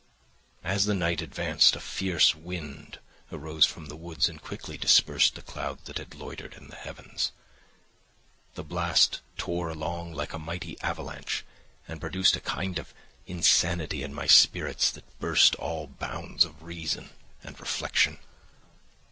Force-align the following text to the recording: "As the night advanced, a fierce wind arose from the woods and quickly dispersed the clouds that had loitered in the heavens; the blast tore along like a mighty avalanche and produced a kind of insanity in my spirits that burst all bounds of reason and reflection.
"As 0.63 0.85
the 0.85 0.95
night 0.95 1.21
advanced, 1.21 1.75
a 1.75 1.79
fierce 1.79 2.33
wind 2.33 2.97
arose 3.31 3.67
from 3.67 3.85
the 3.85 3.95
woods 3.95 4.27
and 4.27 4.41
quickly 4.41 4.75
dispersed 4.75 5.35
the 5.35 5.43
clouds 5.43 5.83
that 5.83 5.99
had 5.99 6.15
loitered 6.15 6.55
in 6.55 6.69
the 6.69 6.75
heavens; 6.75 7.31
the 8.55 8.63
blast 8.63 9.21
tore 9.37 9.69
along 9.69 10.13
like 10.13 10.33
a 10.33 10.39
mighty 10.39 10.75
avalanche 10.81 11.45
and 11.87 12.01
produced 12.01 12.35
a 12.35 12.41
kind 12.41 12.79
of 12.79 12.95
insanity 13.27 14.01
in 14.01 14.11
my 14.11 14.25
spirits 14.25 14.89
that 14.89 15.19
burst 15.19 15.53
all 15.57 15.85
bounds 15.85 16.45
of 16.45 16.63
reason 16.63 17.11
and 17.43 17.59
reflection. 17.59 18.17